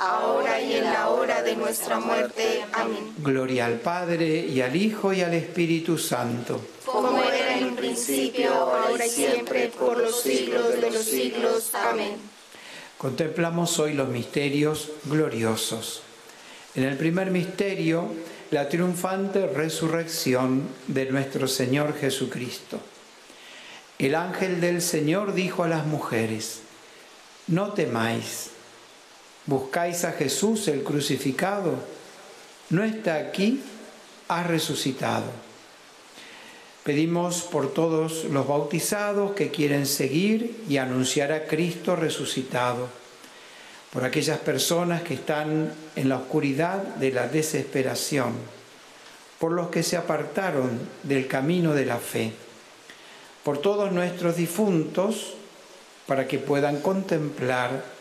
ahora 0.00 0.60
y 0.60 0.76
en 0.76 0.84
la 0.84 1.10
hora 1.10 1.42
de 1.42 1.54
nuestra 1.56 2.00
muerte. 2.00 2.64
Amén. 2.72 3.12
Gloria 3.18 3.66
al 3.66 3.80
Padre, 3.80 4.46
y 4.46 4.60
al 4.62 4.74
Hijo, 4.74 5.12
y 5.12 5.20
al 5.20 5.34
Espíritu 5.34 5.98
Santo. 5.98 6.60
Como 6.86 7.22
era 7.22 7.58
en 7.58 7.64
un 7.66 7.76
principio, 7.76 8.52
ahora 8.52 9.06
y 9.06 9.10
siempre, 9.10 9.68
por 9.68 9.98
los 9.98 10.22
siglos 10.22 10.80
de 10.80 10.90
los 10.90 11.04
siglos. 11.04 11.74
Amén. 11.74 12.16
Contemplamos 12.96 13.78
hoy 13.78 13.92
los 13.92 14.08
misterios 14.08 14.90
gloriosos. 15.04 16.02
En 16.74 16.84
el 16.84 16.96
primer 16.96 17.30
misterio, 17.30 18.08
la 18.50 18.68
triunfante 18.68 19.46
resurrección 19.46 20.68
de 20.86 21.06
nuestro 21.06 21.46
Señor 21.46 21.94
Jesucristo. 21.98 22.80
El 23.98 24.14
ángel 24.14 24.60
del 24.62 24.80
Señor 24.80 25.34
dijo 25.34 25.62
a 25.62 25.68
las 25.68 25.84
mujeres, 25.86 26.60
no 27.48 27.72
temáis 27.74 28.50
buscáis 29.50 30.04
a 30.04 30.12
Jesús 30.12 30.68
el 30.68 30.84
crucificado, 30.84 31.74
no 32.70 32.84
está 32.84 33.16
aquí, 33.16 33.60
ha 34.28 34.44
resucitado. 34.44 35.26
Pedimos 36.84 37.42
por 37.42 37.74
todos 37.74 38.26
los 38.26 38.46
bautizados 38.46 39.32
que 39.32 39.50
quieren 39.50 39.86
seguir 39.86 40.62
y 40.68 40.76
anunciar 40.76 41.32
a 41.32 41.46
Cristo 41.46 41.96
resucitado, 41.96 42.88
por 43.92 44.04
aquellas 44.04 44.38
personas 44.38 45.02
que 45.02 45.14
están 45.14 45.72
en 45.96 46.08
la 46.08 46.18
oscuridad 46.18 46.78
de 46.94 47.10
la 47.10 47.26
desesperación, 47.26 48.34
por 49.40 49.50
los 49.50 49.68
que 49.68 49.82
se 49.82 49.96
apartaron 49.96 50.78
del 51.02 51.26
camino 51.26 51.74
de 51.74 51.86
la 51.86 51.98
fe, 51.98 52.32
por 53.42 53.58
todos 53.58 53.90
nuestros 53.90 54.36
difuntos, 54.36 55.34
para 56.06 56.28
que 56.28 56.38
puedan 56.38 56.80
contemplar 56.80 57.99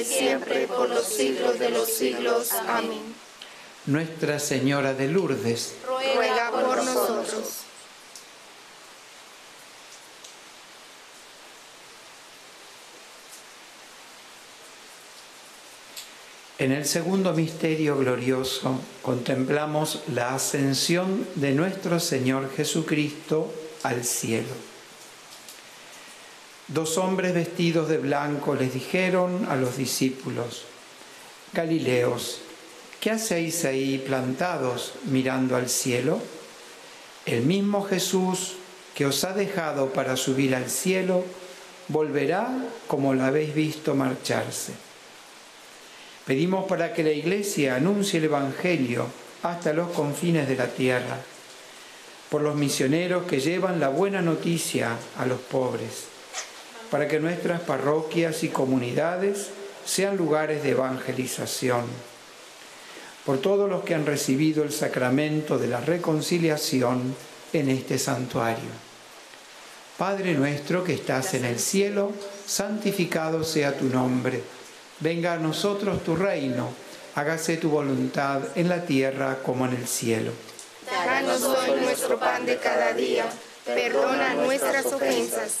y 0.00 0.04
siempre, 0.04 0.66
por 0.66 0.88
los 0.88 1.04
siglos 1.04 1.58
de 1.58 1.70
los 1.70 1.88
siglos. 1.88 2.52
Amén. 2.66 3.14
Nuestra 3.86 4.38
Señora 4.38 4.94
de 4.94 5.08
Lourdes, 5.08 5.74
Ruega 5.86 6.50
por 6.50 6.76
nosotros. 6.84 7.64
En 16.58 16.72
el 16.72 16.84
segundo 16.84 17.32
misterio 17.32 17.96
glorioso 17.96 18.78
contemplamos 19.00 20.02
la 20.12 20.34
ascensión 20.34 21.26
de 21.36 21.52
nuestro 21.52 21.98
Señor 22.00 22.54
Jesucristo 22.54 23.50
al 23.82 24.04
cielo. 24.04 24.69
Dos 26.72 26.98
hombres 26.98 27.34
vestidos 27.34 27.88
de 27.88 27.98
blanco 27.98 28.54
les 28.54 28.72
dijeron 28.72 29.46
a 29.50 29.56
los 29.56 29.76
discípulos, 29.76 30.64
Galileos, 31.52 32.42
¿qué 33.00 33.10
hacéis 33.10 33.64
ahí 33.64 33.98
plantados 33.98 34.94
mirando 35.06 35.56
al 35.56 35.68
cielo? 35.68 36.20
El 37.26 37.42
mismo 37.42 37.82
Jesús 37.82 38.54
que 38.94 39.06
os 39.06 39.24
ha 39.24 39.32
dejado 39.32 39.94
para 39.94 40.16
subir 40.16 40.54
al 40.54 40.68
cielo, 40.68 41.24
volverá 41.88 42.48
como 42.86 43.14
lo 43.14 43.24
habéis 43.24 43.54
visto 43.54 43.94
marcharse. 43.94 44.72
Pedimos 46.26 46.66
para 46.66 46.92
que 46.92 47.02
la 47.02 47.10
Iglesia 47.10 47.76
anuncie 47.76 48.18
el 48.18 48.26
Evangelio 48.26 49.06
hasta 49.42 49.72
los 49.72 49.90
confines 49.92 50.48
de 50.48 50.56
la 50.56 50.68
tierra, 50.68 51.18
por 52.28 52.42
los 52.42 52.54
misioneros 52.54 53.24
que 53.24 53.40
llevan 53.40 53.80
la 53.80 53.88
buena 53.88 54.22
noticia 54.22 54.96
a 55.18 55.26
los 55.26 55.40
pobres, 55.40 56.04
para 56.90 57.08
que 57.08 57.20
nuestras 57.20 57.60
parroquias 57.60 58.42
y 58.42 58.48
comunidades 58.48 59.48
sean 59.84 60.16
lugares 60.16 60.62
de 60.62 60.70
evangelización, 60.70 61.84
por 63.24 63.38
todos 63.38 63.68
los 63.68 63.84
que 63.84 63.94
han 63.94 64.06
recibido 64.06 64.62
el 64.62 64.72
sacramento 64.72 65.58
de 65.58 65.68
la 65.68 65.80
reconciliación 65.80 67.14
en 67.52 67.68
este 67.68 67.98
santuario. 67.98 68.70
Padre 69.98 70.34
nuestro 70.34 70.82
que 70.82 70.94
estás 70.94 71.34
en 71.34 71.44
el 71.44 71.58
cielo, 71.58 72.12
santificado 72.46 73.44
sea 73.44 73.76
tu 73.76 73.84
nombre 73.86 74.42
Venga 75.00 75.32
a 75.32 75.38
nosotros 75.38 76.04
tu 76.04 76.14
reino, 76.14 76.74
hágase 77.14 77.56
tu 77.56 77.70
voluntad 77.70 78.42
en 78.54 78.68
la 78.68 78.84
tierra 78.84 79.38
como 79.42 79.64
en 79.64 79.72
el 79.72 79.88
cielo. 79.88 80.30
Danos 80.84 81.42
hoy 81.42 81.80
nuestro 81.80 82.18
pan 82.18 82.44
de 82.44 82.58
cada 82.58 82.92
día, 82.92 83.24
perdona 83.64 84.34
nuestras 84.34 84.84
ofensas, 84.84 85.60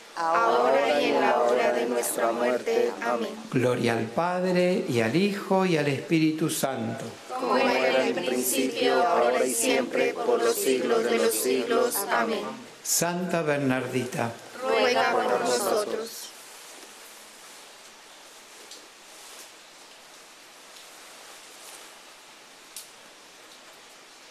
ahora 0.15 1.01
y 1.01 1.05
en 1.05 1.21
la 1.21 1.39
hora 1.39 1.73
de 1.73 1.85
nuestra 1.85 2.31
muerte. 2.31 2.91
Amén. 3.01 3.29
Gloria 3.51 3.93
al 3.93 4.05
Padre, 4.05 4.85
y 4.87 5.01
al 5.01 5.15
Hijo, 5.15 5.65
y 5.65 5.77
al 5.77 5.87
Espíritu 5.87 6.49
Santo. 6.49 7.05
Como 7.29 7.57
era 7.57 8.07
en 8.07 8.17
el 8.17 8.25
principio, 8.25 9.03
ahora 9.03 9.45
y 9.45 9.53
siempre, 9.53 10.13
por 10.13 10.43
los 10.43 10.55
siglos 10.55 11.03
de 11.03 11.17
los 11.17 11.33
siglos. 11.33 11.95
Amén. 12.09 12.39
Santa 12.83 13.41
Bernardita, 13.41 14.31
Ruega 14.61 15.11
por 15.11 15.39
nosotros. 15.39 16.27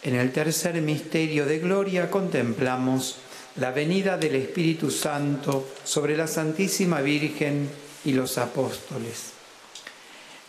En 0.03 0.15
el 0.15 0.33
tercer 0.33 0.81
misterio 0.81 1.45
de 1.45 1.59
gloria 1.59 2.11
contemplamos 2.11 3.17
la 3.57 3.73
venida 3.73 4.17
del 4.17 4.37
Espíritu 4.37 4.91
Santo 4.91 5.69
sobre 5.85 6.17
la 6.17 6.27
Santísima 6.27 7.01
Virgen 7.01 7.69
y 8.05 8.13
los 8.13 8.39
apóstoles. 8.39 9.33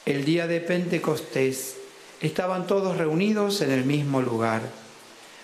El 0.06 0.24
día 0.24 0.48
de 0.48 0.62
Pentecostés 0.62 1.76
estaban 2.22 2.68
todos 2.68 2.98
reunidos 2.98 3.62
en 3.62 3.72
el 3.72 3.86
mismo 3.86 4.22
lugar. 4.22 4.62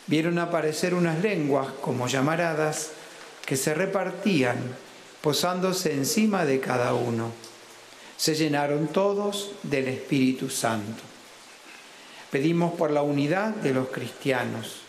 Vieron 0.05 0.39
aparecer 0.39 0.93
unas 0.93 1.21
lenguas 1.21 1.67
como 1.81 2.07
llamaradas 2.07 2.91
que 3.45 3.57
se 3.57 3.73
repartían 3.73 4.57
posándose 5.21 5.93
encima 5.93 6.45
de 6.45 6.59
cada 6.59 6.93
uno. 6.93 7.31
Se 8.17 8.35
llenaron 8.35 8.87
todos 8.87 9.51
del 9.63 9.87
Espíritu 9.87 10.49
Santo. 10.49 11.03
Pedimos 12.31 12.73
por 12.73 12.91
la 12.91 13.01
unidad 13.01 13.49
de 13.55 13.73
los 13.73 13.89
cristianos, 13.89 14.81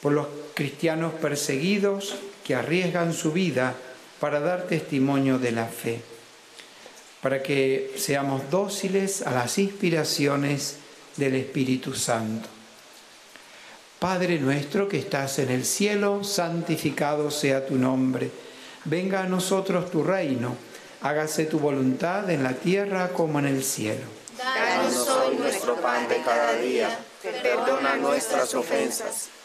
por 0.00 0.12
los 0.12 0.26
cristianos 0.54 1.12
perseguidos 1.14 2.16
que 2.44 2.54
arriesgan 2.54 3.12
su 3.12 3.32
vida 3.32 3.74
para 4.20 4.40
dar 4.40 4.66
testimonio 4.66 5.38
de 5.38 5.52
la 5.52 5.66
fe, 5.66 6.00
para 7.20 7.42
que 7.42 7.92
seamos 7.96 8.50
dóciles 8.50 9.22
a 9.22 9.32
las 9.32 9.58
inspiraciones 9.58 10.76
del 11.16 11.34
Espíritu 11.34 11.94
Santo. 11.94 12.48
Padre 13.98 14.38
nuestro 14.38 14.88
que 14.88 14.98
estás 14.98 15.38
en 15.38 15.50
el 15.50 15.64
cielo, 15.64 16.22
santificado 16.22 17.30
sea 17.30 17.66
tu 17.66 17.76
nombre. 17.76 18.30
Venga 18.84 19.22
a 19.22 19.26
nosotros 19.26 19.90
tu 19.90 20.04
reino, 20.04 20.54
hágase 21.00 21.46
tu 21.46 21.58
voluntad 21.58 22.30
en 22.30 22.42
la 22.42 22.52
tierra 22.52 23.08
como 23.08 23.38
en 23.38 23.46
el 23.46 23.64
cielo. 23.64 24.04
Danos 24.36 25.08
hoy 25.08 25.36
nuestro 25.36 25.76
pan 25.76 26.06
de 26.08 26.22
cada 26.22 26.52
día. 26.58 26.98
Perdona 27.42 27.96
nuestras 27.96 28.54
ofensas, 28.54 29.30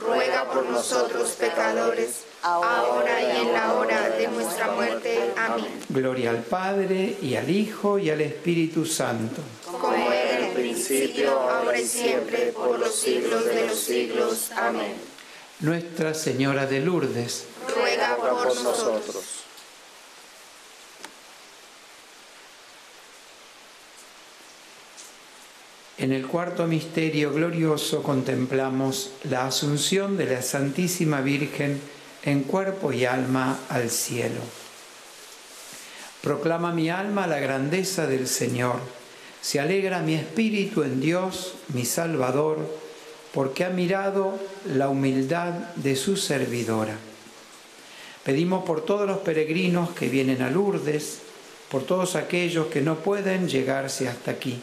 ruega 0.00 0.44
por 0.44 0.66
nosotros 0.66 1.30
pecadores, 1.30 2.24
ahora 2.42 3.22
y 3.22 3.46
en 3.46 3.52
la 3.52 3.74
hora 3.74 4.10
de 4.10 4.28
nuestra 4.28 4.70
muerte. 4.72 5.32
Amén. 5.36 5.66
Gloria 5.88 6.30
al 6.30 6.42
Padre, 6.42 7.16
y 7.22 7.36
al 7.36 7.50
Hijo, 7.50 7.98
y 7.98 8.10
al 8.10 8.20
Espíritu 8.20 8.84
Santo. 8.84 9.42
Como 9.70 9.94
era 9.94 10.38
en 10.38 10.44
el 10.44 10.52
principio, 10.52 11.38
ahora 11.38 11.78
y 11.78 11.86
siempre, 11.86 12.52
por 12.52 12.78
los 12.78 12.94
siglos 12.94 13.44
de 13.44 13.66
los 13.66 13.78
siglos. 13.78 14.50
Amén. 14.56 14.94
Nuestra 15.60 16.14
Señora 16.14 16.66
de 16.66 16.80
Lourdes, 16.80 17.46
Ruega 17.74 18.16
por 18.16 18.46
nosotros. 18.62 19.47
En 25.98 26.12
el 26.12 26.28
cuarto 26.28 26.68
misterio 26.68 27.32
glorioso 27.32 28.04
contemplamos 28.04 29.10
la 29.28 29.46
asunción 29.46 30.16
de 30.16 30.26
la 30.26 30.42
Santísima 30.42 31.22
Virgen 31.22 31.80
en 32.22 32.44
cuerpo 32.44 32.92
y 32.92 33.04
alma 33.04 33.58
al 33.68 33.90
cielo. 33.90 34.40
Proclama 36.22 36.72
mi 36.72 36.88
alma 36.88 37.26
la 37.26 37.40
grandeza 37.40 38.06
del 38.06 38.28
Señor. 38.28 38.76
Se 39.40 39.58
alegra 39.58 39.98
mi 39.98 40.14
espíritu 40.14 40.84
en 40.84 41.00
Dios, 41.00 41.54
mi 41.74 41.84
Salvador, 41.84 42.58
porque 43.34 43.64
ha 43.64 43.70
mirado 43.70 44.38
la 44.72 44.88
humildad 44.90 45.52
de 45.74 45.96
su 45.96 46.16
servidora. 46.16 46.96
Pedimos 48.22 48.64
por 48.64 48.84
todos 48.84 49.08
los 49.08 49.18
peregrinos 49.18 49.90
que 49.90 50.08
vienen 50.08 50.42
a 50.42 50.50
Lourdes, 50.50 51.18
por 51.68 51.82
todos 51.82 52.14
aquellos 52.14 52.68
que 52.68 52.82
no 52.82 53.00
pueden 53.00 53.48
llegarse 53.48 54.08
hasta 54.08 54.30
aquí 54.30 54.62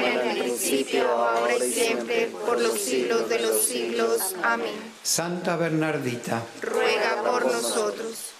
principio, 0.71 1.09
ahora 1.09 1.57
y 1.57 1.71
siempre, 1.71 2.27
por 2.45 2.61
los 2.61 2.79
siglos 2.79 3.27
de 3.27 3.39
los 3.39 3.61
siglos. 3.61 4.35
Amén. 4.41 4.75
Santa 5.03 5.57
Bernardita, 5.57 6.45
ruega 6.61 7.23
por 7.23 7.45
nosotros. 7.45 8.31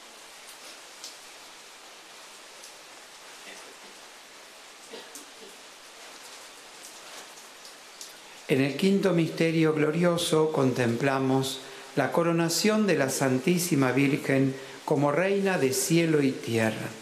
En 8.48 8.62
el 8.62 8.76
quinto 8.76 9.12
misterio 9.12 9.74
glorioso 9.74 10.52
contemplamos 10.52 11.62
la 11.96 12.12
coronación 12.12 12.86
de 12.88 12.96
la 12.96 13.10
Santísima 13.10 13.92
Virgen 13.92 14.56
como 14.84 15.12
Reina 15.12 15.58
de 15.58 15.74
cielo 15.74 16.22
y 16.22 16.32
tierra. 16.32 17.01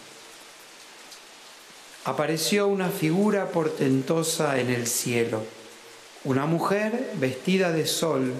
Apareció 2.04 2.66
una 2.66 2.88
figura 2.88 3.50
portentosa 3.50 4.58
en 4.58 4.70
el 4.70 4.86
cielo, 4.86 5.42
una 6.24 6.46
mujer 6.46 7.12
vestida 7.16 7.72
de 7.72 7.86
sol, 7.86 8.32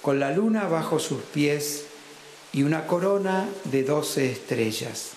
con 0.00 0.20
la 0.20 0.32
luna 0.32 0.68
bajo 0.68 0.98
sus 0.98 1.20
pies 1.22 1.86
y 2.52 2.62
una 2.62 2.86
corona 2.86 3.48
de 3.64 3.82
doce 3.82 4.30
estrellas. 4.30 5.10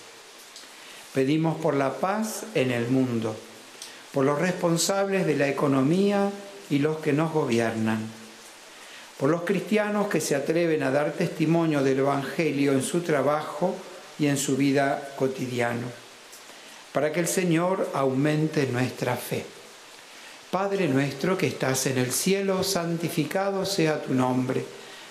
Pedimos 1.14 1.58
por 1.60 1.74
la 1.74 1.94
paz 1.98 2.44
en 2.54 2.70
el 2.70 2.88
mundo, 2.88 3.36
por 4.12 4.24
los 4.24 4.38
responsables 4.38 5.26
de 5.26 5.36
la 5.36 5.48
economía, 5.48 6.30
y 6.70 6.78
los 6.78 6.98
que 6.98 7.12
nos 7.12 7.32
gobiernan, 7.32 8.00
por 9.18 9.30
los 9.30 9.42
cristianos 9.42 10.08
que 10.08 10.20
se 10.20 10.34
atreven 10.34 10.82
a 10.82 10.90
dar 10.90 11.12
testimonio 11.12 11.82
del 11.82 12.00
Evangelio 12.00 12.72
en 12.72 12.82
su 12.82 13.00
trabajo 13.00 13.74
y 14.18 14.26
en 14.26 14.36
su 14.36 14.56
vida 14.56 15.10
cotidiana, 15.16 15.86
para 16.96 17.12
que 17.12 17.20
el 17.20 17.28
Señor 17.28 17.90
aumente 17.92 18.66
nuestra 18.68 19.16
fe. 19.16 19.44
Padre 20.50 20.88
nuestro 20.88 21.36
que 21.36 21.46
estás 21.46 21.84
en 21.88 21.98
el 21.98 22.10
cielo, 22.10 22.64
santificado 22.64 23.66
sea 23.66 24.00
tu 24.00 24.14
nombre, 24.14 24.64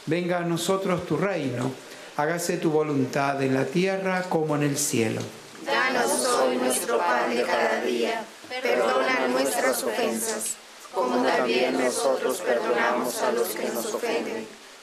venga 0.07 0.39
a 0.39 0.45
nosotros 0.45 1.05
tu 1.05 1.15
reino, 1.15 1.71
hágase 2.17 2.57
tu 2.57 2.71
voluntad 2.71 3.39
en 3.43 3.53
la 3.53 3.65
tierra 3.65 4.23
como 4.23 4.55
en 4.55 4.63
el 4.63 4.79
cielo. 4.79 5.21
Danos 5.63 6.25
hoy 6.25 6.57
nuestro 6.57 6.97
pan 6.97 7.29
de 7.29 7.43
cada 7.43 7.79
día, 7.81 8.25
perdona 8.63 9.27
nuestras 9.27 9.83
ofensas 9.83 10.55
como 10.91 11.23
también 11.23 11.77
nosotros 11.77 12.41
perdonamos 12.41 13.21
a 13.21 13.31
los 13.31 13.49
que 13.49 13.69
nos 13.69 13.93
ofenden. 13.93 14.47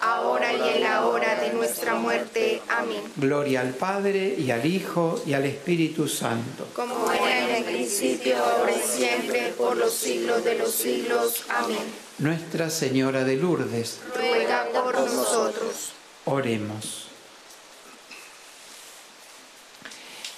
ahora 0.00 0.52
y 0.52 0.76
en 0.76 0.82
la 0.82 1.06
hora 1.06 1.40
de 1.40 1.52
nuestra 1.52 1.94
muerte. 1.94 2.62
Amén. 2.68 3.02
Gloria 3.16 3.60
al 3.60 3.74
Padre 3.74 4.34
y 4.38 4.50
al 4.50 4.64
Hijo 4.66 5.22
y 5.26 5.32
al 5.32 5.44
Espíritu 5.44 6.08
Santo. 6.08 6.66
Como 6.74 7.10
era 7.12 7.48
en 7.48 7.56
el 7.56 7.64
principio, 7.64 8.36
ahora 8.36 8.72
y 8.72 8.80
siempre, 8.80 9.52
por 9.56 9.76
los 9.76 9.92
siglos 9.92 10.44
de 10.44 10.56
los 10.56 10.72
siglos. 10.72 11.44
Amén. 11.48 11.78
Nuestra 12.18 12.70
Señora 12.70 13.24
de 13.24 13.36
Lourdes, 13.36 14.00
ruega 14.14 14.68
por 14.72 14.94
nosotros. 14.94 15.92
Oremos. 16.24 17.08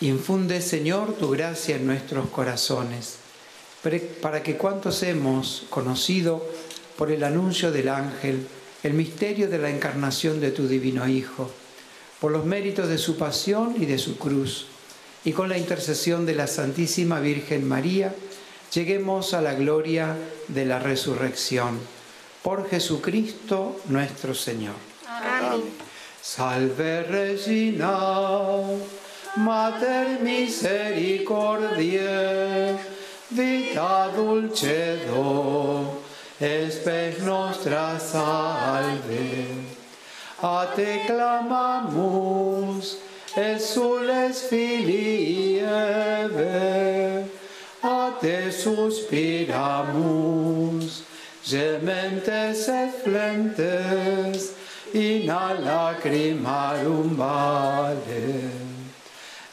Infunde, 0.02 0.62
Señor, 0.62 1.14
tu 1.14 1.30
gracia 1.30 1.76
en 1.76 1.86
nuestros 1.86 2.30
corazones, 2.30 3.16
para 4.22 4.42
que 4.42 4.56
cuantos 4.56 5.02
hemos 5.02 5.64
conocido 5.68 6.42
por 6.96 7.10
el 7.10 7.22
anuncio 7.22 7.70
del 7.70 7.88
ángel, 7.88 8.46
el 8.82 8.94
misterio 8.94 9.48
de 9.48 9.58
la 9.58 9.70
encarnación 9.70 10.40
de 10.40 10.50
tu 10.50 10.66
divino 10.66 11.06
Hijo, 11.06 11.52
por 12.20 12.32
los 12.32 12.46
méritos 12.46 12.88
de 12.88 12.98
su 12.98 13.16
pasión 13.16 13.76
y 13.78 13.86
de 13.86 13.98
su 13.98 14.18
cruz, 14.18 14.66
y 15.24 15.32
con 15.32 15.48
la 15.48 15.56
intercesión 15.58 16.26
de 16.26 16.34
la 16.34 16.46
Santísima 16.46 17.18
Virgen 17.20 17.66
María, 17.68 18.14
lleguemos 18.72 19.34
a 19.34 19.42
la 19.42 19.54
gloria 19.54 20.16
de 20.48 20.64
la 20.64 20.78
resurrección. 20.78 21.78
Por 22.42 22.70
Jesucristo 22.70 23.80
nuestro 23.88 24.34
Señor. 24.34 24.76
Amén. 25.06 25.62
Salve 26.22 27.02
Regina, 27.02 28.60
Mater 29.36 30.20
misericordiae, 30.20 32.78
vita 33.30 34.08
dulcedo 34.14 35.99
espes 36.40 37.22
nostra 37.22 37.98
salve. 37.98 39.46
A 40.42 40.72
te 40.74 41.04
clamamus, 41.06 42.96
exules 43.36 44.42
filii 44.48 45.60
Eve, 45.60 47.24
a 47.82 48.12
te 48.20 48.50
suspiramus, 48.50 49.50
gementes 51.44 52.68
et 52.68 52.90
flentes, 53.04 54.54
in 54.94 55.30
a 55.30 55.54
lacrimarum 55.60 57.16
vale. 57.16 58.50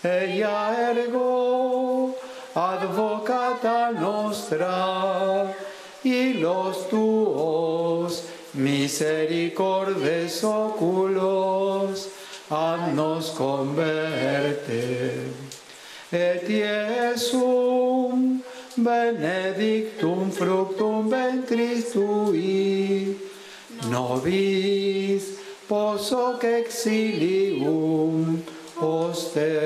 Ella 0.03 0.73
ergo, 0.91 2.15
advocata 2.55 3.91
nostra, 3.91 5.53
y 6.07 6.33
los 6.35 6.89
tuos 6.89 8.23
misericordes 8.53 10.43
oculos 10.43 12.09
nos 12.95 13.31
converte. 13.31 15.11
Et 16.09 16.47
Iesum 16.47 18.41
benedictum 18.77 20.31
fructum 20.31 21.09
ventris 21.09 21.91
tui, 21.91 23.17
nobis 23.89 25.23
poso 25.67 26.37
que 26.39 26.59
exilium 26.59 28.41
ostende. 28.79 29.57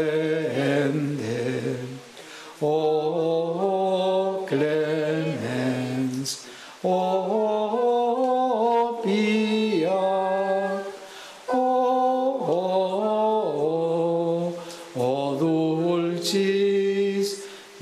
O 2.60 3.81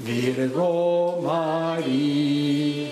Virgo 0.09 1.21
María. 1.21 2.89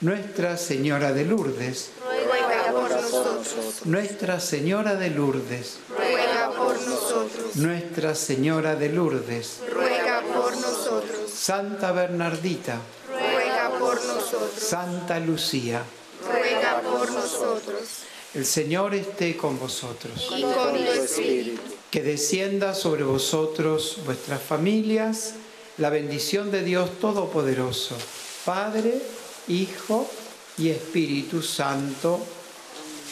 Nuestra 0.00 0.56
Señora 0.56 1.12
de 1.12 1.24
Lourdes, 1.24 1.90
ruega 2.00 2.72
por 2.72 2.90
nosotros. 2.90 3.86
Nuestra 3.86 4.38
Señora 4.38 4.94
de 4.94 5.10
Lourdes, 5.10 5.80
ruega 5.88 6.52
por 6.56 6.80
nosotros. 6.80 7.56
Nuestra 7.56 8.14
Señora 8.14 8.76
de 8.76 8.90
Lourdes, 8.90 9.60
ruega 9.72 10.22
por 10.22 10.52
nosotros. 10.56 11.30
Santa 11.30 11.90
Bernardita, 11.90 12.78
ruega 13.08 13.70
por 13.76 13.96
nosotros. 14.04 14.52
Santa 14.56 15.18
Lucía, 15.18 15.82
ruega 16.24 16.80
por 16.80 17.10
nosotros. 17.10 18.04
el 18.34 18.46
Señor 18.46 18.94
esté 18.94 19.36
con 19.36 19.58
vosotros. 19.58 20.30
Y 20.30 20.42
con 20.42 20.76
tu 20.76 20.92
espíritu. 20.92 21.79
Que 21.90 22.02
descienda 22.02 22.72
sobre 22.74 23.02
vosotros, 23.02 23.98
vuestras 24.06 24.40
familias, 24.40 25.34
la 25.76 25.90
bendición 25.90 26.52
de 26.52 26.62
Dios 26.62 27.00
Todopoderoso, 27.00 27.96
Padre, 28.44 29.02
Hijo 29.48 30.08
y 30.56 30.68
Espíritu 30.68 31.42
Santo. 31.42 32.20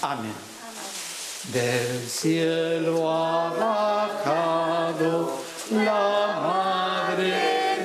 Amén. 0.02 0.32
Del 1.52 2.08
cielo 2.08 3.10
ha 3.10 3.50
bajado 3.50 5.32
la 5.72 6.40
Madre 6.40 7.32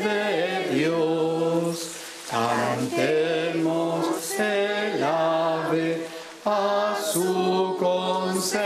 de 0.04 0.76
Dios. 0.76 1.88
Cantemos 2.30 4.06
el 4.38 5.04
ave 5.04 6.06
a 6.46 6.96
su 7.12 7.78
concepción. 7.80 8.64